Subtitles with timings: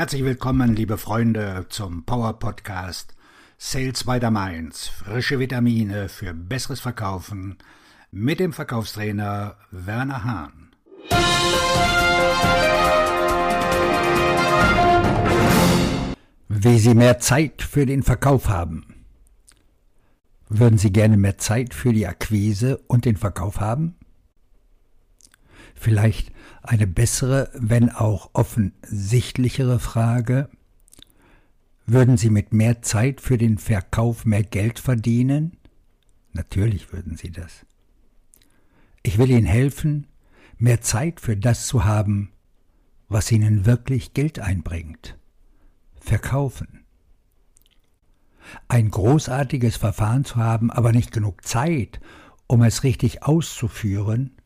[0.00, 3.14] Herzlich willkommen, liebe Freunde, zum Power Podcast
[3.58, 4.88] Sales by the Mainz.
[4.88, 7.58] Frische Vitamine für besseres Verkaufen
[8.10, 10.70] mit dem Verkaufstrainer Werner Hahn.
[16.48, 19.04] Wie Sie mehr Zeit für den Verkauf haben.
[20.48, 23.96] Würden Sie gerne mehr Zeit für die Akquise und den Verkauf haben?
[25.74, 26.32] Vielleicht
[26.62, 30.48] eine bessere, wenn auch offensichtlichere Frage.
[31.86, 35.56] Würden Sie mit mehr Zeit für den Verkauf mehr Geld verdienen?
[36.32, 37.66] Natürlich würden Sie das.
[39.02, 40.06] Ich will Ihnen helfen,
[40.58, 42.30] mehr Zeit für das zu haben,
[43.08, 45.18] was Ihnen wirklich Geld einbringt.
[46.00, 46.84] Verkaufen.
[48.68, 52.00] Ein großartiges Verfahren zu haben, aber nicht genug Zeit,
[52.46, 54.39] um es richtig auszuführen,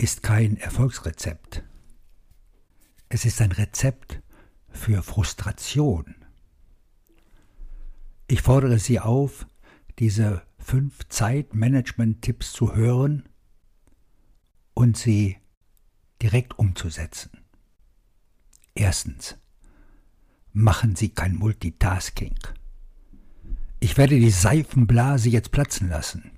[0.00, 1.62] ist kein Erfolgsrezept.
[3.10, 4.22] Es ist ein Rezept
[4.70, 6.14] für Frustration.
[8.26, 9.46] Ich fordere Sie auf,
[9.98, 13.28] diese fünf Zeitmanagement-Tipps zu hören
[14.72, 15.36] und sie
[16.22, 17.30] direkt umzusetzen.
[18.74, 19.36] Erstens.
[20.52, 22.38] Machen Sie kein Multitasking.
[23.80, 26.30] Ich werde die Seifenblase jetzt platzen lassen.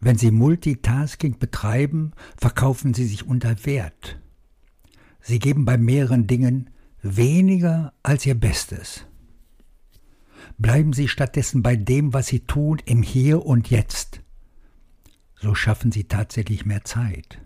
[0.00, 4.18] Wenn Sie Multitasking betreiben, verkaufen Sie sich unter Wert.
[5.20, 6.70] Sie geben bei mehreren Dingen
[7.02, 9.06] weniger als Ihr Bestes.
[10.56, 14.22] Bleiben Sie stattdessen bei dem, was Sie tun, im Hier und Jetzt.
[15.34, 17.40] So schaffen Sie tatsächlich mehr Zeit.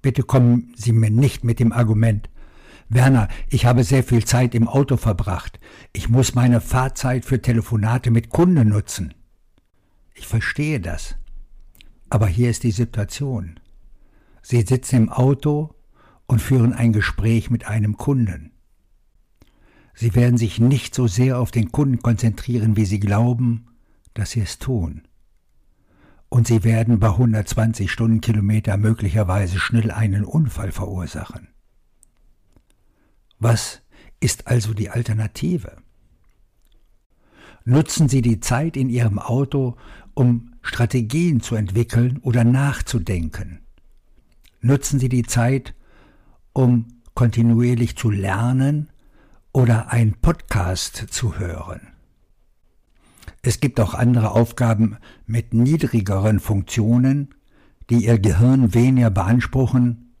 [0.00, 2.28] Bitte kommen Sie mir nicht mit dem Argument,
[2.94, 5.58] Werner, ich habe sehr viel Zeit im Auto verbracht.
[5.94, 9.14] Ich muss meine Fahrzeit für Telefonate mit Kunden nutzen.
[10.14, 11.16] Ich verstehe das.
[12.10, 13.58] Aber hier ist die Situation.
[14.42, 15.74] Sie sitzen im Auto
[16.26, 18.52] und führen ein Gespräch mit einem Kunden.
[19.94, 23.66] Sie werden sich nicht so sehr auf den Kunden konzentrieren, wie Sie glauben,
[24.14, 25.02] dass Sie es tun.
[26.28, 31.48] Und Sie werden bei 120 Stundenkilometer möglicherweise schnell einen Unfall verursachen.
[33.38, 33.82] Was
[34.20, 35.76] ist also die Alternative?
[37.64, 39.76] Nutzen Sie die Zeit in Ihrem Auto,
[40.14, 43.60] um Strategien zu entwickeln oder nachzudenken.
[44.60, 45.74] Nutzen Sie die Zeit,
[46.52, 48.90] um kontinuierlich zu lernen
[49.52, 51.88] oder ein Podcast zu hören.
[53.42, 54.96] Es gibt auch andere Aufgaben
[55.26, 57.34] mit niedrigeren Funktionen,
[57.90, 60.14] die Ihr Gehirn weniger beanspruchen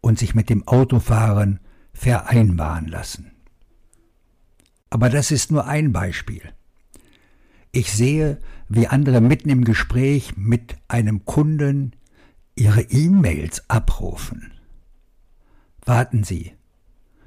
[0.00, 1.58] und sich mit dem Autofahren
[1.92, 3.32] vereinbaren lassen.
[4.88, 6.42] Aber das ist nur ein Beispiel.
[7.72, 8.38] Ich sehe,
[8.68, 11.92] wie andere mitten im Gespräch mit einem Kunden
[12.56, 14.52] ihre E-Mails abrufen.
[15.84, 16.52] Warten Sie.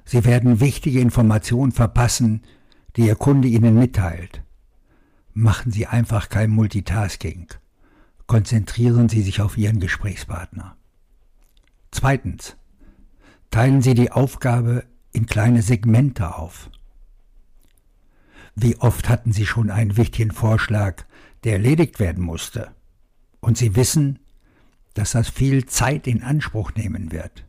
[0.06, 2.42] Sie werden wichtige Informationen verpassen,
[2.96, 4.44] die Ihr Kunde Ihnen mitteilt.
[5.34, 7.48] Machen Sie einfach kein Multitasking.
[8.28, 10.76] Konzentrieren Sie sich auf Ihren Gesprächspartner.
[11.92, 12.58] Zweitens.
[13.50, 16.70] Teilen Sie die Aufgabe in kleine Segmente auf.
[18.56, 21.06] Wie oft hatten Sie schon einen wichtigen Vorschlag,
[21.44, 22.72] der erledigt werden musste?
[23.40, 24.20] Und Sie wissen,
[24.94, 27.46] dass das viel Zeit in Anspruch nehmen wird.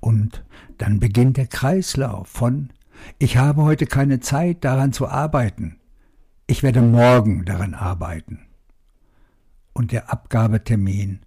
[0.00, 0.44] Und
[0.76, 2.70] dann beginnt der Kreislauf von
[3.18, 5.78] Ich habe heute keine Zeit daran zu arbeiten.
[6.46, 8.46] Ich werde morgen daran arbeiten.
[9.72, 11.20] Und der Abgabetermin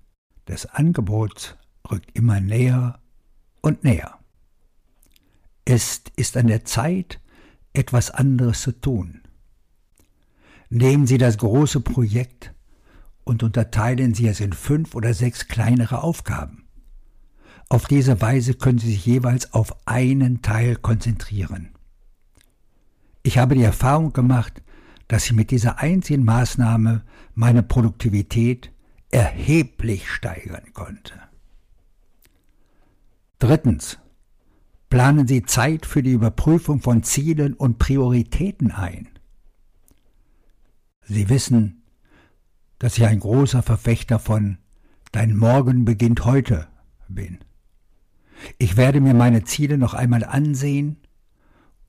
[0.48, 1.56] des Angebots
[1.90, 3.00] rückt immer näher
[3.62, 4.20] und näher.
[5.64, 7.22] Es ist an der Zeit,
[7.74, 9.22] etwas anderes zu tun.
[10.70, 12.54] Nehmen Sie das große Projekt
[13.24, 16.66] und unterteilen Sie es in fünf oder sechs kleinere Aufgaben.
[17.70, 21.70] Auf diese Weise können Sie sich jeweils auf einen Teil konzentrieren.
[23.24, 24.62] Ich habe die Erfahrung gemacht,
[25.08, 27.04] dass ich mit dieser einzigen Maßnahme
[27.34, 28.72] meine Produktivität
[29.12, 31.14] erheblich steigern konnte.
[33.40, 34.01] Drittens.
[34.92, 39.08] Planen Sie Zeit für die Überprüfung von Zielen und Prioritäten ein.
[41.04, 41.84] Sie wissen,
[42.78, 44.58] dass ich ein großer Verfechter von
[45.14, 46.68] Dein Morgen beginnt heute
[47.08, 47.40] bin.
[48.58, 50.98] Ich werde mir meine Ziele noch einmal ansehen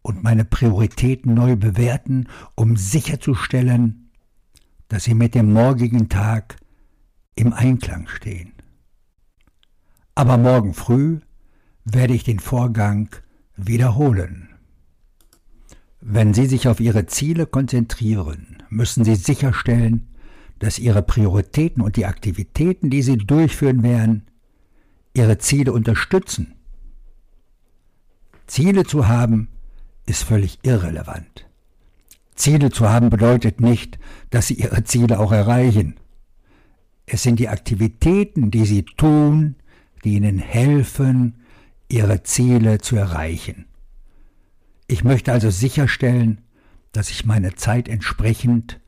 [0.02, 4.12] und meine Prioritäten neu bewerten, um sicherzustellen,
[4.86, 6.54] dass sie mit dem morgigen Tag
[7.34, 8.52] im Einklang stehen.
[10.14, 11.18] Aber morgen früh
[11.84, 13.08] werde ich den Vorgang
[13.56, 14.48] wiederholen.
[16.00, 20.08] Wenn Sie sich auf Ihre Ziele konzentrieren, müssen Sie sicherstellen,
[20.58, 24.26] dass Ihre Prioritäten und die Aktivitäten, die Sie durchführen werden,
[25.14, 26.54] Ihre Ziele unterstützen.
[28.46, 29.48] Ziele zu haben
[30.06, 31.48] ist völlig irrelevant.
[32.34, 33.98] Ziele zu haben bedeutet nicht,
[34.30, 35.96] dass Sie Ihre Ziele auch erreichen.
[37.06, 39.56] Es sind die Aktivitäten, die Sie tun,
[40.04, 41.41] die Ihnen helfen,
[41.92, 43.66] Ihre Ziele zu erreichen.
[44.86, 46.40] Ich möchte also sicherstellen,
[46.92, 48.80] dass ich meine Zeit entsprechend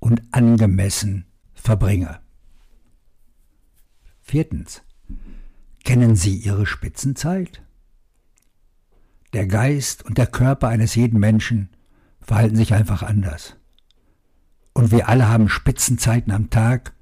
[0.00, 2.20] und angemessen verbringe.
[4.20, 4.82] Viertens.
[5.84, 7.62] Kennen Sie Ihre Spitzenzeit?
[9.32, 11.70] Der Geist und der Körper eines jeden Menschen
[12.20, 13.56] verhalten sich einfach anders.
[14.74, 16.92] Und wir alle haben Spitzenzeiten am Tag,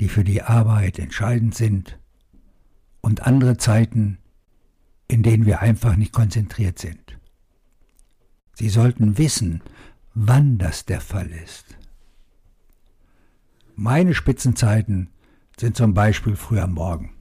[0.00, 1.98] die für die Arbeit entscheidend sind,
[3.00, 4.18] und andere Zeiten,
[5.08, 7.18] in denen wir einfach nicht konzentriert sind.
[8.54, 9.62] Sie sollten wissen,
[10.14, 11.76] wann das der Fall ist.
[13.74, 15.10] Meine Spitzenzeiten
[15.58, 17.12] sind zum Beispiel früh am Morgen.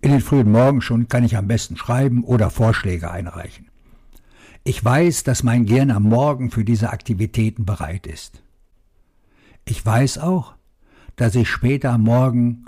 [0.00, 3.68] In den frühen Morgen schon kann ich am besten schreiben oder Vorschläge einreichen.
[4.64, 8.42] Ich weiß, dass mein Gehirn am Morgen für diese Aktivitäten bereit ist.
[9.66, 10.54] Ich weiß auch,
[11.16, 12.64] dass ich später am Morgen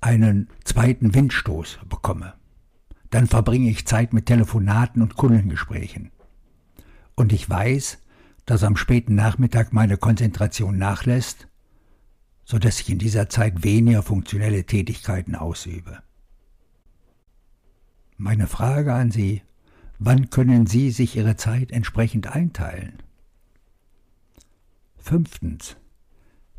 [0.00, 2.34] einen zweiten Windstoß bekomme.
[3.10, 6.10] Dann verbringe ich Zeit mit Telefonaten und Kundengesprächen.
[7.14, 7.98] Und ich weiß,
[8.46, 11.48] dass am späten Nachmittag meine Konzentration nachlässt,
[12.44, 16.02] so dass ich in dieser Zeit weniger funktionelle Tätigkeiten ausübe.
[18.16, 19.42] Meine Frage an Sie,
[19.98, 23.02] wann können Sie sich Ihre Zeit entsprechend einteilen?
[24.96, 25.76] Fünftens.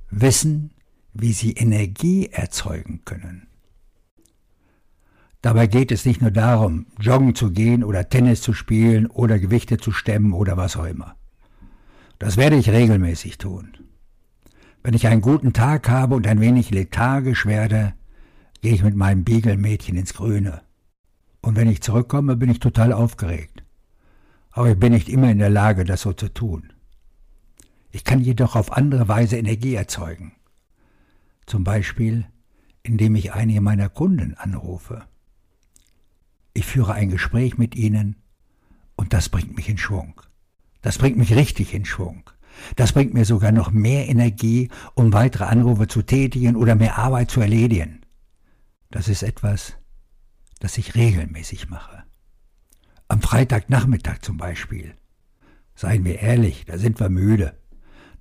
[0.09, 0.71] Wissen,
[1.13, 3.46] wie Sie Energie erzeugen können.
[5.47, 9.77] Dabei geht es nicht nur darum, joggen zu gehen oder Tennis zu spielen oder Gewichte
[9.77, 11.15] zu stemmen oder was auch immer.
[12.19, 13.77] Das werde ich regelmäßig tun.
[14.83, 17.93] Wenn ich einen guten Tag habe und ein wenig lethargisch werde,
[18.61, 20.63] gehe ich mit meinem Beagle-Mädchen ins Grüne
[21.39, 23.63] und wenn ich zurückkomme, bin ich total aufgeregt.
[24.51, 26.73] Aber ich bin nicht immer in der Lage, das so zu tun.
[27.91, 30.33] Ich kann jedoch auf andere Weise Energie erzeugen.
[31.45, 32.25] Zum Beispiel,
[32.83, 35.05] indem ich einige meiner Kunden anrufe.
[36.57, 38.15] Ich führe ein Gespräch mit ihnen
[38.95, 40.19] und das bringt mich in Schwung.
[40.81, 42.31] Das bringt mich richtig in Schwung.
[42.75, 47.29] Das bringt mir sogar noch mehr Energie, um weitere Anrufe zu tätigen oder mehr Arbeit
[47.29, 48.01] zu erledigen.
[48.89, 49.75] Das ist etwas,
[50.59, 52.05] das ich regelmäßig mache.
[53.07, 54.95] Am Freitagnachmittag zum Beispiel.
[55.75, 57.55] Seien wir ehrlich, da sind wir müde.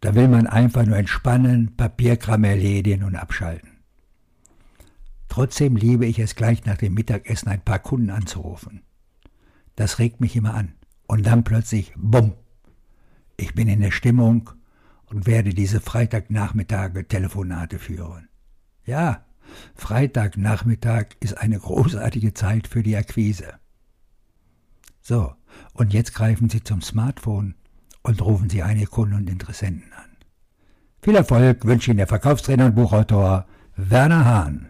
[0.00, 3.75] Da will man einfach nur entspannen, Papierkram erledigen und abschalten.
[5.28, 8.82] Trotzdem liebe ich es gleich nach dem Mittagessen ein paar Kunden anzurufen.
[9.74, 10.74] Das regt mich immer an.
[11.06, 12.34] Und dann plötzlich, bumm,
[13.36, 14.50] ich bin in der Stimmung
[15.06, 18.28] und werde diese Freitagnachmittage Telefonate führen.
[18.84, 19.24] Ja,
[19.74, 23.54] Freitagnachmittag ist eine großartige Zeit für die Akquise.
[25.00, 25.34] So,
[25.74, 27.54] und jetzt greifen Sie zum Smartphone
[28.02, 30.16] und rufen Sie einige Kunden und Interessenten an.
[31.02, 33.46] Viel Erfolg wünsche Ihnen der Verkaufstrainer und Buchautor
[33.76, 34.68] Werner Hahn.